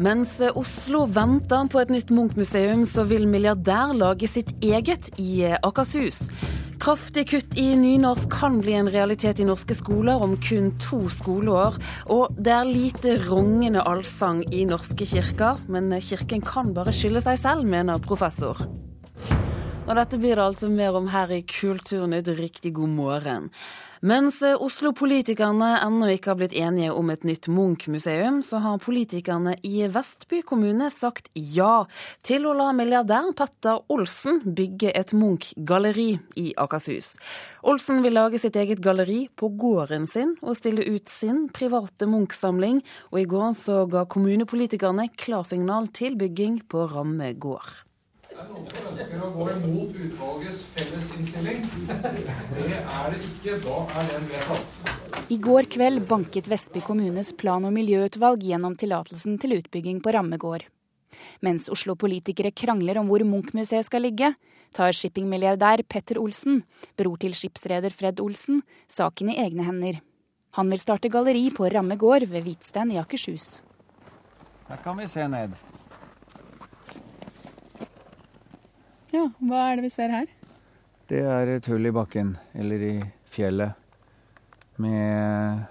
[0.00, 6.22] Mens Oslo venter på et nytt Munch-museum, så vil milliardær lage sitt eget i Akershus.
[6.80, 11.76] Kraftig kutt i nynorsk kan bli en realitet i norske skoler om kun to skoleår.
[12.16, 17.36] Og det er lite rungende allsang i norske kirker, men kirken kan bare skylde seg
[17.42, 18.56] selv, mener professor.
[19.84, 22.32] Og dette blir det altså mer om her i Kulturnytt.
[22.40, 23.52] Riktig god morgen.
[24.00, 29.82] Mens Oslo-politikerne ennå ikke har blitt enige om et nytt Munch-museum, så har politikerne i
[29.92, 31.82] Vestby kommune sagt ja
[32.24, 37.18] til å la milliardæren Petter Olsen bygge et Munch-galleri i Akershus.
[37.60, 42.80] Olsen vil lage sitt eget galleri på gården sin og stille ut sin private Munch-samling,
[43.12, 47.84] og i går så ga kommunepolitikerne klarsignal til bygging på Ramme gård.
[48.40, 51.64] Det er noen som ønsker å gå imot utvalgets fellesinnstilling.
[51.90, 53.56] Det er det ikke.
[53.60, 55.26] Da er den vedtatt.
[55.28, 60.64] I går kveld banket Vestby kommunes plan- og miljøutvalg gjennom tillatelsen til utbygging på Rammegård.
[61.44, 64.32] Mens Oslo-politikere krangler om hvor Munch-museet skal ligge,
[64.72, 66.62] tar shippingmilliardær Petter Olsen,
[66.96, 70.00] bror til skipsreder Fred Olsen, saken i egne hender.
[70.56, 73.58] Han vil starte galleri på Rammegård ved Hvitsten i Akershus.
[74.70, 75.60] Her kan vi se ned.
[79.10, 80.30] Ja, Hva er det vi ser her?
[81.10, 82.94] Det er et hull i bakken, eller i
[83.34, 83.74] fjellet,
[84.78, 85.64] med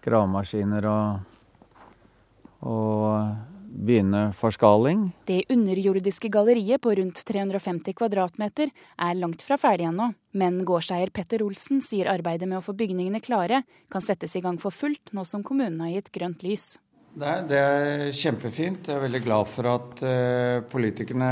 [0.00, 1.20] gravemaskiner og,
[2.64, 5.10] og begynne forskaling.
[5.28, 11.44] Det underjordiske galleriet på rundt 350 kvadratmeter er langt fra ferdig ennå, men gårdseier Petter
[11.44, 15.24] Olsen sier arbeidet med å få bygningene klare kan settes i gang for fullt nå
[15.28, 16.72] som kommunen har gitt grønt lys.
[17.10, 18.88] Det er, det er kjempefint.
[18.88, 21.30] Jeg er veldig glad for at uh, politikerne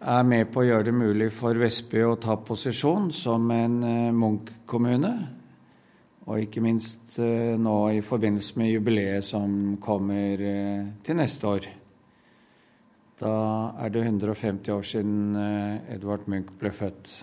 [0.00, 4.12] er med på å gjøre det mulig for Vestby å ta posisjon som en uh,
[4.16, 5.12] Munch-kommune.
[6.30, 11.68] Og ikke minst uh, nå i forbindelse med jubileet som kommer uh, til neste år.
[13.20, 13.34] Da
[13.84, 15.36] er det 150 år siden
[15.92, 17.18] Edvard Munch ble født.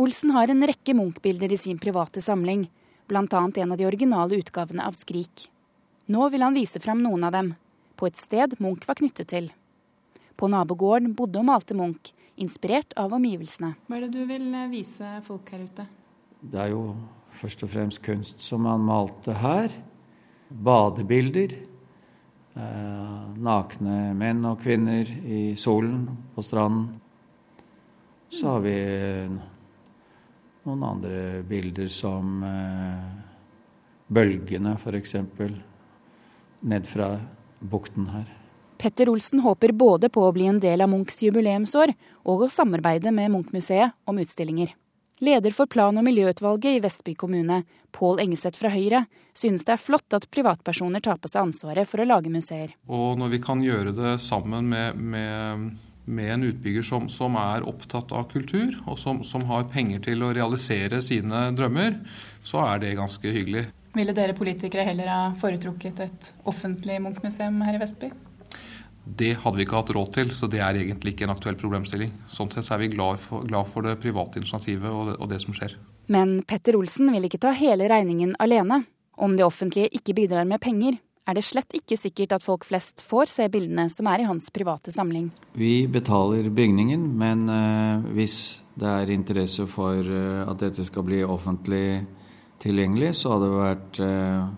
[0.00, 2.64] Olsen har en rekke Munch-bilder i sin private samling,
[3.04, 3.20] bl.a.
[3.28, 5.50] en av de originale utgavene av Skrik.
[6.08, 7.52] Nå vil han vise fram noen av dem,
[8.00, 9.52] på et sted Munch var knyttet til.
[10.36, 13.72] På nabogården bodde og malte Munch, inspirert av omgivelsene.
[13.88, 15.86] Hva er det du vil vise folk her ute?
[16.40, 16.82] Det er jo
[17.36, 19.72] først og fremst kunst som han malte her.
[20.48, 21.56] Badebilder.
[22.56, 26.88] Eh, nakne menn og kvinner i solen på stranden.
[28.32, 28.76] Så har vi
[30.66, 33.04] noen andre bilder som eh,
[34.08, 35.16] bølgene, f.eks.
[36.66, 37.12] Ned fra
[37.60, 38.32] bukten her.
[38.78, 41.94] Petter Olsen håper både på å bli en del av Munchs jubileumsår
[42.28, 44.74] og å samarbeide med Munch-museet om utstillinger.
[45.24, 47.62] Leder for plan- og miljøutvalget i Vestby kommune,
[47.96, 52.04] Pål Engeseth fra Høyre, synes det er flott at privatpersoner tar på seg ansvaret for
[52.04, 52.74] å lage museer.
[52.84, 55.70] Og når vi kan gjøre det sammen med, med,
[56.04, 60.20] med en utbygger som, som, er opptatt av kultur, og som, som har penger til
[60.20, 61.96] å realisere sine drømmer,
[62.44, 63.64] så er det ganske hyggelig.
[63.96, 68.12] Ville dere politikere heller ha foretrukket et offentlig Munch-museum her i Vestby?
[69.06, 72.10] Det hadde vi ikke hatt råd til, så det er egentlig ikke en aktuell problemstilling.
[72.32, 75.30] Sånn sett så er vi glad for, glad for det private initiativet og det, og
[75.30, 75.76] det, som skjer.
[76.10, 78.82] Men Petter Olsen vil ikke ta hele regningen alene.
[79.16, 83.02] Om det offentlige ikke bidrar med penger, er det slett ikke sikkert at folk flest
[83.02, 85.30] får se bildene som er i hans private samling.
[85.58, 91.24] Vi betaler bygningen, men uh, hvis det er interesse for uh, at dette skal bli
[91.26, 92.04] offentlig
[92.62, 94.54] tilgjengelig, så hadde det vært uh,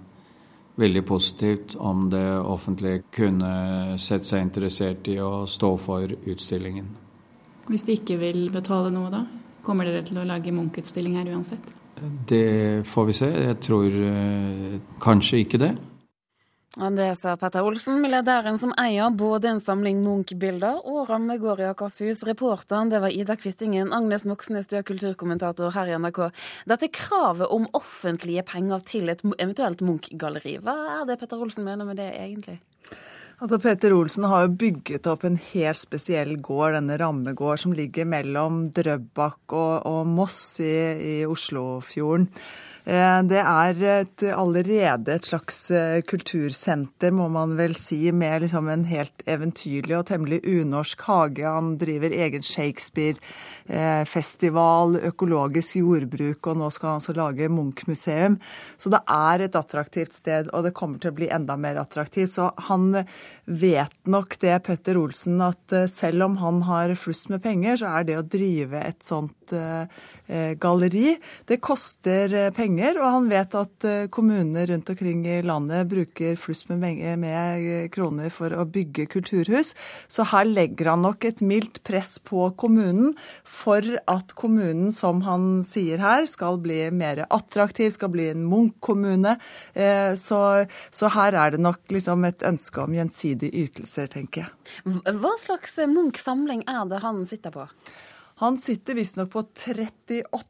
[0.78, 6.88] veldig positivt om det offentlige kunne sett seg interessert i å stå for utstillingen.
[7.68, 9.24] Hvis de ikke vil betale noe, da?
[9.66, 11.74] Kommer dere til å lage Munch-utstilling her uansett?
[12.30, 13.28] Det får vi se.
[13.28, 15.72] Jeg tror eh, kanskje ikke det.
[16.78, 22.20] Det sa Petter Olsen, milliardæren som eier både en samling Munch-bilder og Rammegård i Akershus.
[22.22, 23.90] Reporteren det var Ida Kvittingen.
[23.90, 26.20] Agnes Moxnes, du er kulturkommentator her i NRK.
[26.70, 31.88] Dette kravet om offentlige penger til et eventuelt Munch-galleri, hva er det Petter Olsen mener
[31.88, 32.60] med det egentlig?
[33.42, 38.06] Altså, Petter Olsen har jo bygget opp en helt spesiell gård, denne Rammegård, som ligger
[38.06, 42.30] mellom Drøbak og, og Moss i, i Oslofjorden.
[42.84, 48.68] Eh, det er et, allerede et slags eh, kultursenter, må man vel si, med liksom
[48.72, 51.44] en helt eventyrlig og temmelig unorsk hage.
[51.44, 58.34] Han driver egen Shakespeare-festival, økologisk jordbruk, og nå skal han altså lage Munch-museum.
[58.78, 62.30] Så det er et attraktivt sted, og det kommer til å bli enda mer attraktivt.
[62.34, 62.84] Så han
[63.48, 67.92] vet nok det Petter Olsen at eh, selv om han har flust med penger, så
[67.98, 70.06] er det å drive et sånt eh, eh,
[70.60, 71.16] galleri
[71.48, 77.00] Det koster penger, og han vet at kommuner rundt omkring i landet bruker flust med,
[77.18, 79.74] med kroner for å bygge kulturhus.
[80.08, 83.14] Så her legger han nok et mildt press på kommunen
[83.44, 89.36] for at kommunen, som han sier her, skal bli mer attraktiv, skal bli en Munch-kommune.
[90.18, 90.40] Så,
[90.90, 94.84] så her er det nok liksom et ønske om gjensidige ytelser, tenker jeg.
[95.18, 97.68] Hva slags Munch-samling er det han sitter på?
[98.40, 100.44] Han sitter visstnok på 38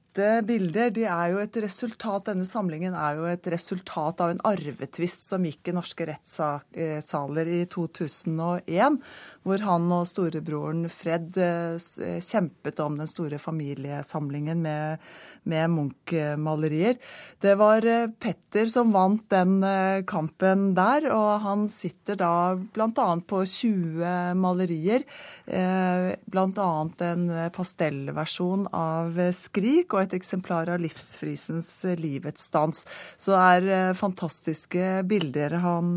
[0.46, 0.90] bilder.
[0.94, 5.44] De er jo et resultat, Denne samlingen er jo et resultat av en arvetvist som
[5.46, 8.98] gikk i norske rettssaler i 2001,
[9.46, 15.04] hvor han og storebroren Fred eh, kjempet om den store familiesamlingen med,
[15.48, 16.98] med Munch-malerier.
[17.40, 23.08] Det var eh, Petter som vant den eh, kampen der, og han sitter da bl.a.
[23.28, 25.04] på 20 malerier,
[25.48, 26.68] bl.a.
[27.08, 27.24] en
[27.54, 31.70] pastellversjon av Skrik og et eksemplar av Livsfrisens
[32.00, 32.84] Livets dans.
[33.20, 35.94] Så det er fantastiske bilder han,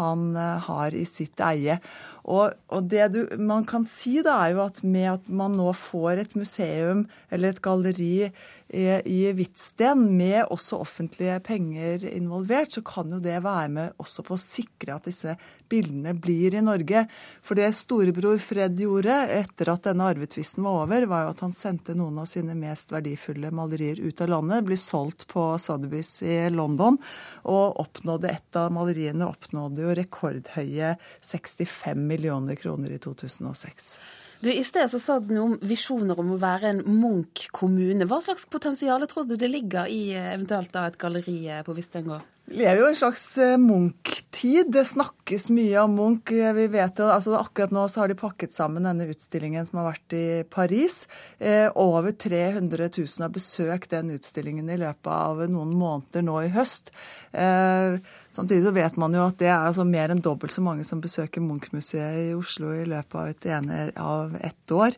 [0.00, 0.26] han
[0.66, 1.78] har i sitt eie.
[2.26, 5.70] Og, og det du, man kan si, da, er jo at med at man nå
[5.76, 8.30] får et museum eller et galleri
[8.68, 14.34] i, Hvitsten med også offentlige penger involvert, så kan jo det være med også på
[14.34, 15.36] å sikre at disse
[15.70, 17.04] bildene blir i Norge.
[17.46, 21.54] For det storebror Fred gjorde etter at denne arvetvisten var over, var jo at han
[21.54, 26.38] sendte noen av sine mest verdifulle malerier ut av landet, ble solgt på Sotheby's i
[26.50, 26.98] London,
[27.46, 33.92] og oppnådde et av maleriene oppnådde jo rekordhøye 65 millioner kroner i 2006.
[34.40, 38.04] Du, I sted så sa du noe om visjoner om å være en Munch-kommune.
[38.08, 41.76] Hva slags potensial tror du det ligger i eh, eventuelt da et galleri eh, på
[41.76, 42.24] Vistengård?
[42.46, 44.68] Vi lever jo i en slags eh, Munch-tid.
[44.70, 46.30] Det snakkes mye om Munch.
[46.30, 49.88] Vi vet jo, altså Akkurat nå så har de pakket sammen denne utstillingen som har
[49.88, 51.00] vært i Paris.
[51.42, 56.52] Eh, over 300 000 har besøkt den utstillingen i løpet av noen måneder nå i
[56.54, 56.94] høst.
[57.34, 57.98] Eh,
[58.36, 61.00] Samtidig så vet man jo at det er altså mer enn dobbelt så mange som
[61.00, 64.96] besøker Munch-museet i Oslo i løpet av et, ene, av ett år.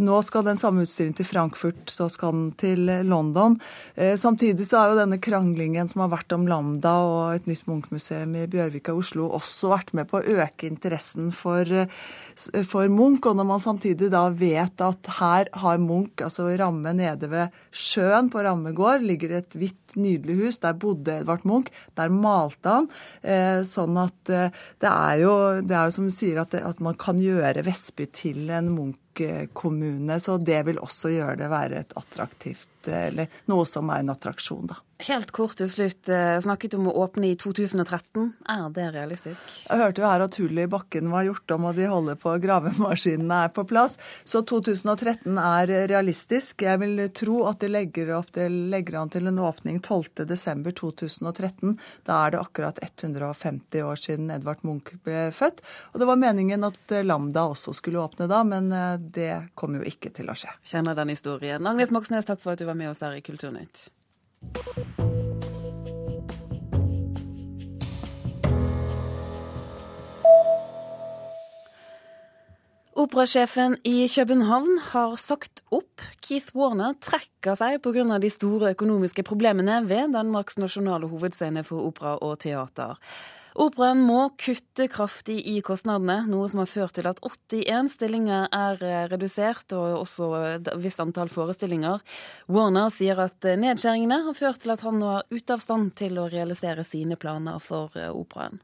[0.00, 3.58] Nå skal den samme utstillingen til Frankfurt, så skal den til London.
[3.94, 7.68] Eh, samtidig så har jo denne kranglingen som har vært om Lambda og et nytt
[7.68, 11.68] Munch-museum i Bjørvika i Oslo også vært med på å øke interessen for,
[12.70, 13.28] for Munch.
[13.28, 18.32] Og når man samtidig da vet at her har Munch, altså Ramme nede ved sjøen
[18.32, 20.60] på Rammegård, ligger det et hvitt, nydelig hus.
[20.62, 21.72] Der bodde Edvard Munch.
[21.98, 22.88] Der malte han
[23.22, 25.34] Eh, sånn at eh, det er jo,
[25.64, 28.70] det er jo som du sier, at, det, at man kan gjøre Vestby til en
[28.74, 30.18] Munch-kommune.
[30.22, 34.68] Så det vil også gjøre det være et attraktivt, eller noe som er en attraksjon,
[34.72, 34.82] da.
[35.06, 36.08] Helt kort til slutt.
[36.10, 38.32] Eh, snakket om å åpne i 2013.
[38.50, 39.46] Er det realistisk?
[39.68, 42.32] Jeg hørte jo her at hullet i bakken var gjort om, og de holder på,
[42.42, 43.94] gravemaskinene er på plass.
[44.26, 46.64] Så 2013 er realistisk.
[46.66, 51.78] Jeg vil tro at de legger, opp, de legger an til en åpning 12.12.2013.
[52.08, 55.62] Da er det akkurat 150 år siden Edvard Munch ble født.
[55.92, 59.86] Og det var meningen at Lambda også skulle åpne da, men eh, det kommer jo
[59.94, 60.50] ikke til å skje.
[60.74, 61.62] Kjenner den historien.
[61.70, 63.88] Agnes Moxnes, takk for at du var med oss her i Kulturnytt.
[72.98, 76.02] Operasjefen i København har sagt opp.
[76.18, 78.18] Keith Warner trekker seg pga.
[78.18, 82.98] de store økonomiske problemene ved Danmarks nasjonale hovedscene for opera og teater.
[83.58, 88.84] Operaen må kutte kraftig i kostnadene, noe som har ført til at 81 stillinger er
[88.86, 92.04] eh, redusert, og også et visst antall forestillinger.
[92.46, 96.22] Warner sier at nedskjæringene har ført til at han nå er ute av stand til
[96.22, 98.62] å realisere sine planer for eh, operaen.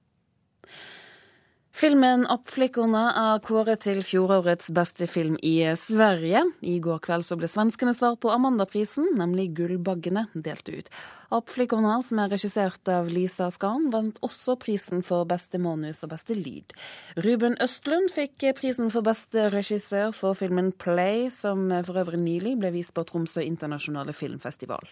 [1.75, 6.45] Filmen 'Oppflikkorna' er kåret til fjorårets beste film i Sverige.
[6.62, 10.90] I går kveld så ble svenskene svar på Amandaprisen, nemlig Gullbaggene, delt ut.
[11.35, 16.37] 'Oppflikkorna', som er regissert av Lisa Skan, vant også prisen for beste manus og beste
[16.38, 16.71] lyd.
[17.16, 22.71] Ruben Østlund fikk prisen for beste regissør for filmen 'Play', som for øvrig nylig ble
[22.71, 24.87] vist på Tromsø internasjonale filmfestival.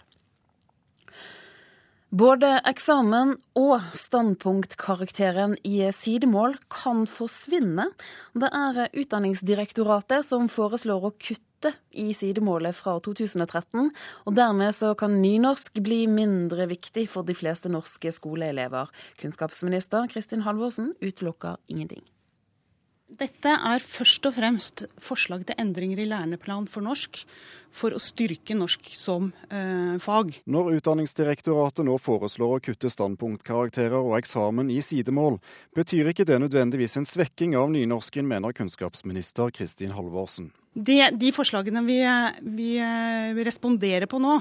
[2.13, 7.87] Både eksamen og standpunktkarakteren i sidemål kan forsvinne.
[8.37, 13.89] Det er Utdanningsdirektoratet som foreslår å kutte i sidemålet fra 2013,
[14.29, 18.93] og dermed så kan nynorsk bli mindre viktig for de fleste norske skoleelever.
[19.17, 22.05] Kunnskapsminister Kristin Halvorsen utelukker ingenting.
[23.19, 27.23] Dette er først og fremst forslag til endringer i læreplan for norsk
[27.73, 30.39] for å styrke norsk som eh, fag.
[30.45, 35.41] Når Utdanningsdirektoratet nå foreslår å kutte standpunktkarakterer og eksamen i sidemål,
[35.77, 40.53] betyr ikke det nødvendigvis en svekking av nynorsken, mener kunnskapsminister Kristin Halvorsen.
[40.73, 41.99] Det, de forslagene vi,
[42.57, 42.69] vi,
[43.45, 44.39] responderer på nå,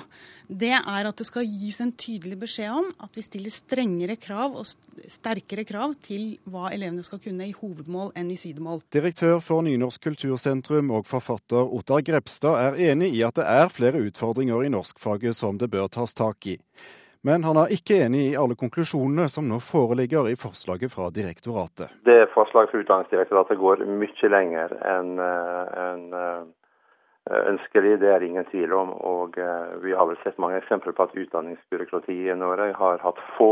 [0.48, 4.56] det er at det skal gis en tydelig beskjed om at vi stiller strengere krav
[4.56, 4.64] og
[5.12, 8.80] sterkere krav til hva elevene skal kunne i hovedmål enn i sidemål.
[8.96, 14.00] Direktør for Nynorsk kultursentrum og forfatter Ottar Grepstad er enig i at det er flere
[14.08, 16.58] utfordringer i norskfaget som det bør tas tak i.
[17.24, 21.94] Men han er ikke enig i alle konklusjonene som nå foreligger i forslaget fra direktoratet.
[22.08, 26.61] Det forslaget fra Utdanningsdirektoratet går mye lenger enn en, eh, Eh,
[27.52, 28.94] ønskelig, det er ingen tvil om.
[29.08, 33.22] Og eh, vi har vel sett mange eksempler på at utdanningsbyråkratiet i Norge har hatt
[33.38, 33.52] få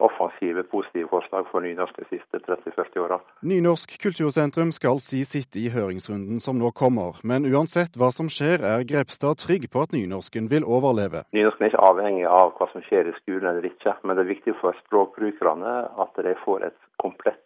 [0.00, 3.18] offensive, positive forslag for nynorsk de siste 30-40 åra.
[3.46, 8.64] Nynorsk kultursentrum skal si sitt i høringsrunden som nå kommer, men uansett hva som skjer,
[8.64, 11.26] er Grepstad trygg på at nynorsken vil overleve.
[11.36, 14.34] Nynorsken er ikke avhengig av hva som skjer i skolen eller ikke, men det er
[14.34, 17.44] viktig for språkbrukerne at de får et komplett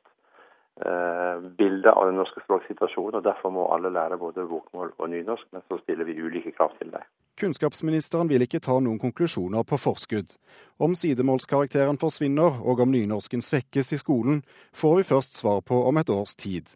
[0.80, 3.14] Eh, bilde av den norske språksituasjonen.
[3.14, 6.72] og Derfor må alle lære både bokmål og nynorsk, men så stiller vi ulike krav
[6.78, 7.04] til dem.
[7.38, 10.34] Kunnskapsministeren vil ikke ta noen konklusjoner på forskudd.
[10.78, 14.42] Om sidemålskarakteren forsvinner og om nynorsken svekkes i skolen,
[14.74, 16.74] får vi først svar på om et års tid.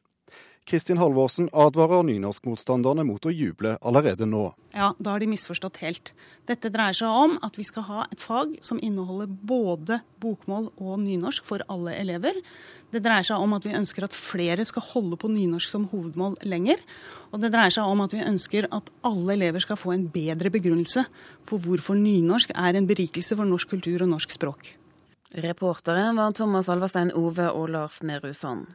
[0.69, 4.51] Kristin Halvorsen advarer nynorskmotstanderne mot å juble allerede nå.
[4.75, 6.11] Ja, da har de misforstått helt.
[6.45, 10.99] Dette dreier seg om at vi skal ha et fag som inneholder både bokmål og
[11.01, 12.37] nynorsk for alle elever.
[12.93, 16.37] Det dreier seg om at vi ønsker at flere skal holde på nynorsk som hovedmål
[16.45, 16.83] lenger.
[17.33, 20.53] Og det dreier seg om at vi ønsker at alle elever skal få en bedre
[20.53, 21.07] begrunnelse
[21.49, 24.75] for hvorfor nynorsk er en berikelse for norsk kultur og norsk språk.
[25.33, 28.69] Reportere var Thomas Alverstein Ove og Lars Nehru Sand.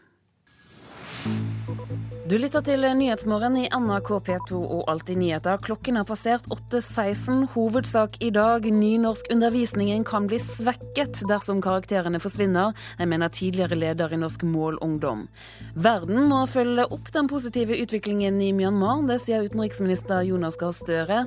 [2.23, 5.59] Du lytter til Nyhetsmorgen i NRK P2 og Alltid nyheter.
[5.61, 7.43] Klokken har passert 8.16.
[7.51, 8.63] Hovedsak i dag.
[8.63, 12.71] Nynorskundervisningen kan bli svekket dersom karakterene forsvinner.
[12.97, 15.27] Jeg mener tidligere leder i Norsk Målungdom.
[15.75, 19.03] Verden må følge opp den positive utviklingen i Myanmar.
[19.11, 21.25] Det sier utenriksminister Jonas Gahr Støre.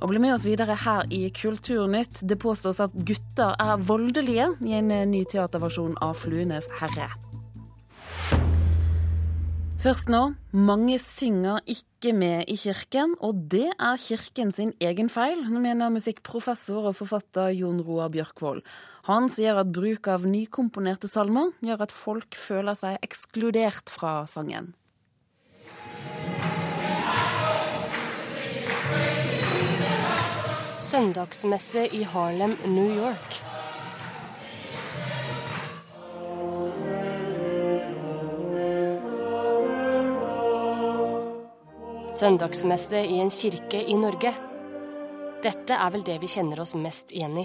[0.00, 2.24] Og bli med oss videre her i Kulturnytt.
[2.24, 7.27] Det påstås at gutter er voldelige i en ny teaterversjon av 'Fluenes herre'.
[9.78, 10.32] Først nå.
[10.50, 16.88] Mange synger ikke med i kirken, og det er kirken sin egen feil, mener musikkprofessor
[16.90, 18.64] og forfatter Jon Roar Bjørkvold.
[19.06, 24.72] Han sier at bruk av nykomponerte salmer gjør at folk føler seg ekskludert fra sangen.
[30.88, 33.47] Søndagsmesse i Harlem, New York.
[42.18, 44.32] Søndagsmesse i en kirke i Norge.
[45.44, 47.44] Dette er vel det vi kjenner oss mest igjen i.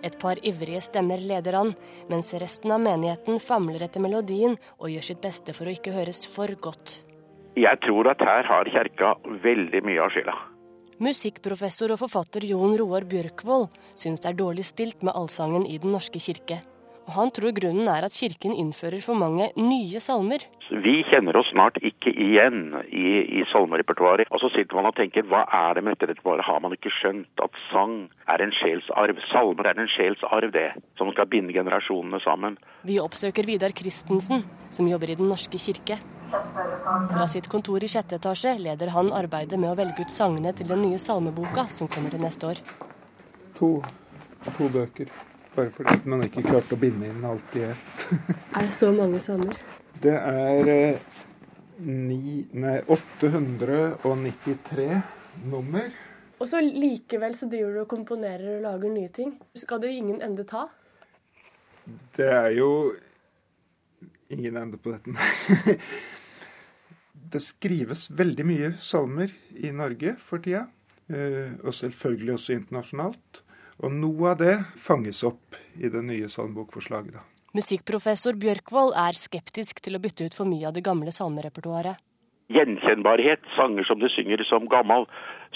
[0.00, 1.74] Et par ivrige stemmer leder an,
[2.08, 6.22] mens resten av menigheten famler etter melodien og gjør sitt beste for å ikke høres
[6.30, 7.02] for godt.
[7.58, 9.12] Jeg tror at her har kirka
[9.44, 10.38] veldig mye av skylda.
[11.04, 15.92] Musikkprofessor og forfatter Jon Roar Bjørkvold syns det er dårlig stilt med allsangen i Den
[15.92, 16.62] norske kirke.
[17.08, 20.42] Og han tror grunnen er at kirken innfører for mange nye salmer.
[20.68, 24.28] Vi kjenner oss snart ikke igjen i, i salmerepertoaret.
[24.28, 26.44] Og så sitter man og tenker hva er det med dette repertoaret?
[26.44, 27.94] Har man ikke skjønt at sang
[28.28, 29.22] er en sjelsarv?
[29.30, 30.66] Salmer er en sjelsarv, det.
[31.00, 32.58] Som skal binde generasjonene sammen.
[32.84, 35.96] Vi oppsøker Vidar Christensen, som jobber i Den norske kirke.
[36.28, 40.68] Fra sitt kontor i sjette etasje leder han arbeidet med å velge ut sangene til
[40.68, 42.62] den nye salmeboka som kommer til neste år.
[43.56, 43.78] To,
[44.52, 45.08] to bøker.
[45.58, 48.02] Bare fordi man ikke klarte å binde inn alt i ett.
[48.54, 49.56] er det så mange salmer?
[49.98, 51.02] Det er eh,
[51.82, 55.02] ni, nei, 893
[55.50, 55.90] nummer.
[56.38, 59.34] Og så likevel så driver du og komponerer og lager nye ting.
[59.58, 60.70] Skal det ingen ende ta?
[62.14, 62.94] Det er jo
[64.30, 65.10] ingen ende på dette.
[67.34, 70.70] det skrives veldig mye salmer i Norge for tida.
[71.10, 73.42] Eh, og selvfølgelig også internasjonalt.
[73.78, 77.14] Og noe av det fanges opp i det nye salmbokforslaget.
[77.14, 77.22] da.
[77.54, 81.96] Musikkprofessor Bjørkvold er skeptisk til å bytte ut for mye av det gamle salmerepertoaret.
[82.52, 85.06] Gjenkjennbarhet, sanger som du synger som gammel,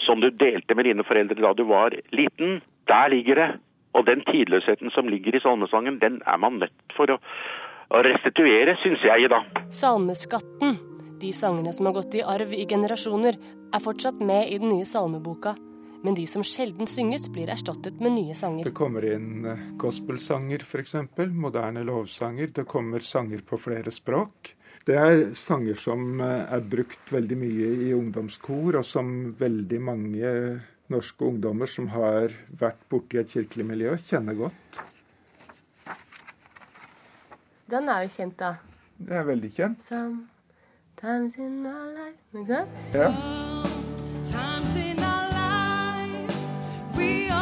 [0.06, 3.50] som du delte med dine foreldre da du var liten, der ligger det.
[3.96, 7.18] Og den tidløsheten som ligger i salmesangen, den er man nødt for å,
[7.92, 9.42] å restituere, syns jeg, da.
[9.72, 10.78] Salmeskatten,
[11.20, 13.36] de sangene som har gått i arv i generasjoner,
[13.72, 15.56] er fortsatt med i den nye salmeboka
[16.02, 18.66] men de som sjelden synges, blir erstattet med nye sanger.
[18.66, 20.96] Det kommer inn eh, gospelsanger f.eks.,
[21.30, 22.50] moderne lovsanger.
[22.54, 24.54] Det kommer sanger på flere språk.
[24.86, 30.32] Det er sanger som eh, er brukt veldig mye i ungdomskor, og som veldig mange
[30.92, 34.82] norske ungdommer som har vært borti et kirkelig miljø, kjenner godt.
[37.72, 38.56] Den er jo kjent, da.
[39.02, 39.86] Det er veldig kjent.
[39.86, 42.18] Sometimes in my life.
[42.34, 42.98] Ikke sant?
[42.98, 43.71] Ja.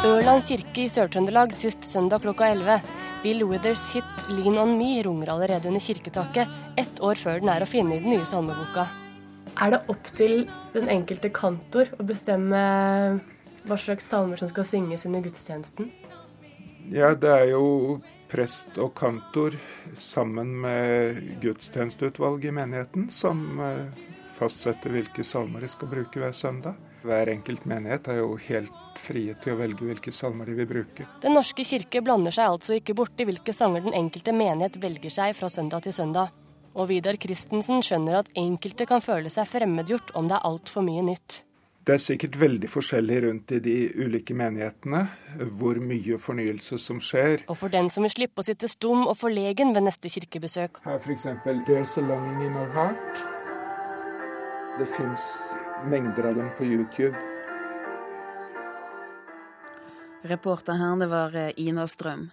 [0.01, 2.79] Ørland kirke i Sør-Trøndelag sist søndag klokka 11.
[3.21, 6.49] Bill Withers hit 'Lean On Me' runger allerede under kirketaket,
[6.81, 8.87] ett år før den er å finne i den nye salmeboka.
[9.61, 12.63] Er det opp til den enkelte kantor å bestemme
[13.67, 15.93] hva slags salmer som skal synges under gudstjenesten?
[16.89, 18.01] Ja, det er jo
[18.33, 19.53] prest og kantor
[19.93, 23.85] sammen med gudstjenesteutvalget i menigheten som eh,
[24.33, 26.81] fastsetter hvilke salmer de skal bruke hver søndag.
[27.05, 31.09] Hver enkelt menighet er jo helt frie til å velge hvilke salmer de vil bruke.
[31.25, 35.35] Den norske kirke blander seg altså ikke borti hvilke sanger den enkelte menighet velger seg
[35.39, 36.35] fra søndag til søndag.
[36.79, 41.03] Og Vidar Christensen skjønner at enkelte kan føle seg fremmedgjort om det er altfor mye
[41.09, 41.45] nytt.
[41.81, 45.01] Det er sikkert veldig forskjellig rundt i de ulike menighetene
[45.59, 47.47] hvor mye fornyelse som skjer.
[47.49, 50.83] Og for den som vil slippe å sitte stum og forlegen ved neste kirkebesøk.
[50.85, 51.25] Her f.eks.
[51.25, 53.25] 'There's a longing in our heart'.
[54.79, 55.57] Det fins
[55.89, 57.17] mengder av dem på YouTube.
[60.25, 62.29] Reporter her, det var eh, Ina Strøm.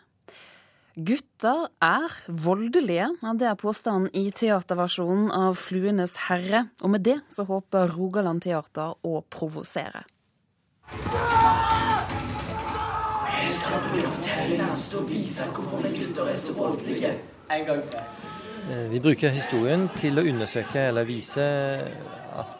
[0.98, 6.70] Gutter er voldelige, det er påstanden i teaterversjonen av 'Fluenes herre'.
[6.82, 10.04] Og med det så håper Rogaland Teater å provosere.
[13.38, 17.14] Jeg skal bruke fortellingen hans vise hvorfor vi gutter er så voldelige.
[17.52, 18.00] En gang til.
[18.72, 21.46] Eh, Vi bruker historien til å undersøke eller vise
[22.36, 22.58] at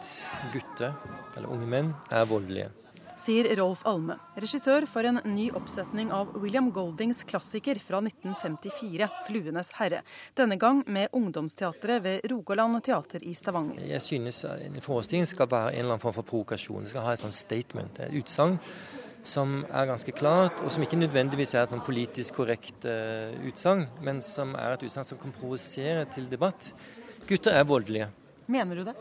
[0.54, 0.94] gutter,
[1.36, 2.70] eller unge menn, er voldelige.
[3.28, 9.72] Sier Rolf Alme, regissør for en ny oppsetning av William Goldings klassiker fra 1954, 'Fluenes
[9.76, 9.98] herre'.
[10.32, 13.82] Denne gang med Ungdomsteatret ved Rogaland teater i Stavanger.
[13.84, 16.86] Jeg synes en forestilling skal være en eller annen form for provokasjon.
[16.86, 18.56] Det skal ha et sånt statement, et utsagn
[19.28, 23.90] som er ganske klart, og som ikke nødvendigvis er et sånn politisk korrekt uh, utsagn,
[24.00, 26.72] men som er et utsagn som kan provosere til debatt.
[27.28, 28.08] Gutter er voldelige.
[28.48, 28.96] Mener du det?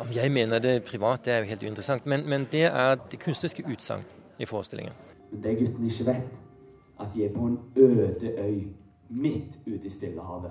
[0.00, 3.20] Om jeg mener det privat, det er jo helt uinteressant, men, men det er det
[3.20, 4.04] kunstneriske utsagn
[4.40, 4.96] i forestillingen.
[5.30, 6.30] Det guttene ikke vet,
[7.00, 8.62] at de er på en øde øy
[9.10, 10.50] midt ute i Stillehavet.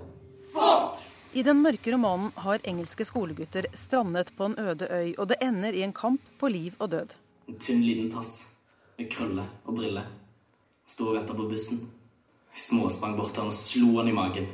[1.34, 5.74] I den mørke romanen har engelske skolegutter strandet på en øde øy, og det ender
[5.74, 7.14] i en kamp på liv og død.
[7.48, 8.56] En tynn liten tass
[8.98, 10.06] med krølle og briller.
[10.86, 11.88] Sto og venta på bussen.
[12.50, 14.50] Jeg småsprang bort til han og slo han i magen.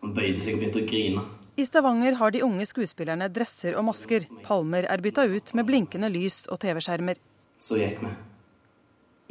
[0.00, 1.24] Han bøyde seg og begynte å grine.
[1.56, 4.26] I Stavanger har de unge skuespillerne dresser og masker.
[4.44, 7.16] Palmer er bytta ut med blinkende lys og TV-skjermer.
[7.56, 8.10] Så gikk vi,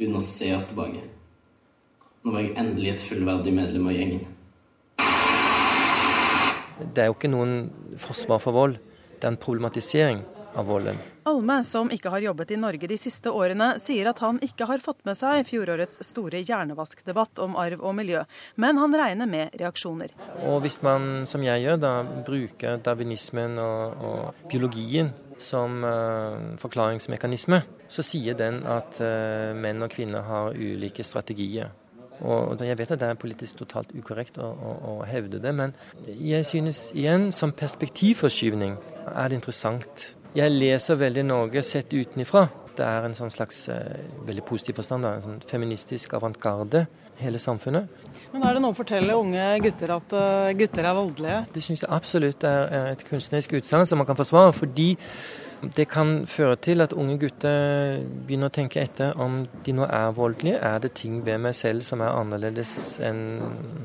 [0.02, 1.04] uten å se oss tilbake.
[2.26, 4.24] Nå var jeg endelig et fullverdig medlem av gjengen.
[6.96, 7.54] Det er jo ikke noen
[8.02, 8.80] forsvar for vold,
[9.14, 10.24] det er en problematisering
[10.56, 10.98] av volden.
[11.26, 14.82] Alme, som ikke har jobbet i Norge de siste årene, sier at han ikke har
[14.84, 18.24] fått med seg fjorårets store hjernevaskdebatt om arv og miljø,
[18.56, 20.14] men han regner med reaksjoner.
[20.48, 21.94] Og hvis man, som jeg gjør, da
[22.26, 27.60] bruker darwinismen og, og biologien som uh, forklaringsmekanisme,
[27.92, 31.74] så sier den at uh, menn og kvinner har ulike strategier.
[32.24, 35.74] Og Jeg vet at det er politisk totalt ukorrekt å, å, å hevde det, men
[36.06, 38.78] jeg synes igjen, som perspektivforskyvning,
[39.12, 40.15] er det interessant.
[40.36, 42.42] Jeg leser veldig Norge sett utenfra.
[42.76, 43.78] Det er en sånn slags uh,
[44.26, 46.82] veldig positiv forstand, en sånn feministisk avantgarde
[47.22, 47.88] hele samfunnet.
[48.34, 51.38] Men Er det noe å fortelle unge gutter at uh, gutter er voldelige?
[51.54, 54.52] Det syns jeg absolutt er, er et kunstnerisk utsagn som man kan forsvare.
[54.52, 54.90] fordi
[55.76, 60.12] det kan føre til at unge gutter begynner å tenke etter om de nå er
[60.12, 60.60] voldelige.
[60.60, 63.24] Er det ting ved meg selv som er annerledes enn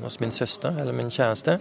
[0.04, 1.56] hos min søster eller min kjæreste?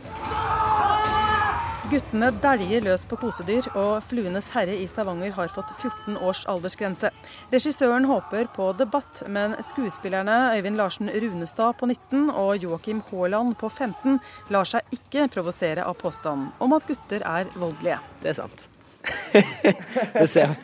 [1.92, 7.10] Guttene dæljer løs på kosedyr, og 'Fluenes herre' i Stavanger har fått 14 års aldersgrense.
[7.52, 13.68] Regissøren håper på debatt, men skuespillerne Øyvind Larsen Runestad på 19 og Joakim Haaland på
[13.70, 14.22] 15
[14.56, 18.00] lar seg ikke provosere av påstanden om at gutter er voldelige.
[18.24, 18.68] Det er sant.
[20.22, 20.56] det, ser,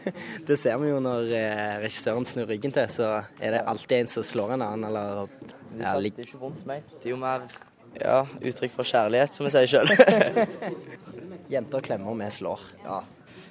[0.47, 4.15] det, ser, vi jo når eh, regissøren snur ryggen til, så er det alltid en
[4.15, 5.27] som slår en annen, eller
[5.75, 6.87] ja, Det er ikke vondt meg.
[7.01, 7.49] Det er jo mer
[8.01, 10.71] ja, uttrykk for kjærlighet, som jeg sier sjøl.
[11.53, 12.65] Jenter klemmer, vi slår.
[12.83, 13.01] Ja.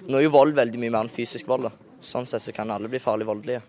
[0.07, 1.69] Nå er jo vold veldig mye mer enn fysisk vold.
[1.69, 1.73] da.
[2.05, 3.63] Sånn sett så kan alle bli farlig voldelige.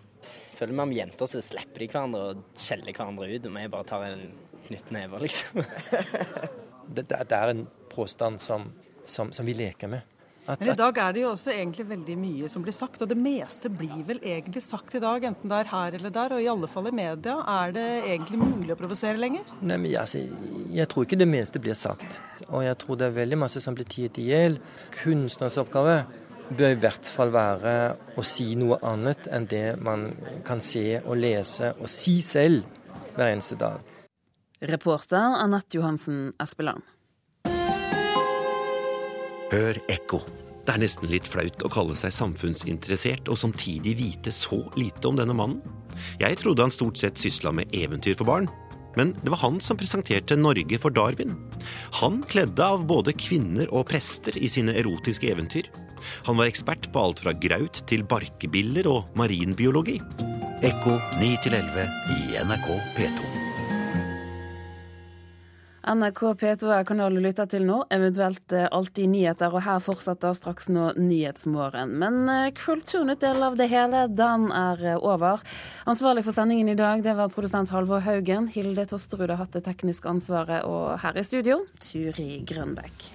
[0.58, 3.86] Føler vi om jenter så slipper de hverandre og skjeller hverandre ut, og vi bare
[3.86, 4.24] tar en
[4.66, 5.62] knyttneve, liksom.
[6.94, 8.66] det, det, er en påstand som,
[9.04, 10.17] som, som vi leker med.
[10.48, 13.10] At, Men i dag er det jo også egentlig veldig mye som blir sagt, og
[13.10, 16.40] det meste blir vel egentlig sagt i dag, enten det er her eller der, og
[16.40, 17.34] i alle fall i media.
[17.52, 17.84] Er det
[18.14, 19.44] egentlig mulig å provosere lenger?
[19.60, 20.24] Nei, men altså,
[20.72, 22.16] Jeg tror ikke det meste blir sagt.
[22.48, 24.56] Og jeg tror det er veldig masse som blir tiet i hjel.
[24.96, 26.00] Kunstners oppgave
[26.48, 27.76] bør i hvert fall være
[28.16, 30.08] å si noe annet enn det man
[30.48, 32.64] kan se og lese og si selv
[33.18, 33.84] hver eneste dag.
[34.64, 36.82] Reporter Anette Johansen Espeland.
[39.48, 40.20] Hør ekko.
[40.66, 45.16] Det er nesten litt flaut å kalle seg samfunnsinteressert og samtidig vite så lite om
[45.16, 45.62] denne mannen.
[46.20, 48.50] Jeg trodde han stort sett sysla med eventyr for barn.
[48.98, 51.32] Men det var han som presenterte Norge for Darwin.
[52.02, 55.72] Han kledde av både kvinner og prester i sine erotiske eventyr.
[56.28, 59.96] Han var ekspert på alt fra graut til barkebiller og marinbiologi.
[60.66, 63.37] Ekko 9 11 i NRK P2.
[65.88, 70.34] NRK P2 er kanalen du lytter til nå, eventuelt eh, Alltid nyheter, og her fortsetter
[70.36, 71.94] straks nå Nyhetsmorgen.
[72.02, 75.40] Men eh, Kulturnytt-delen av det hele, den er eh, over.
[75.88, 78.50] Ansvarlig for sendingen i dag, det var produsent Halvor Haugen.
[78.52, 83.08] Hilde Tosterud har hatt det tekniske ansvaret, og her i studio, Turi Grønbekk.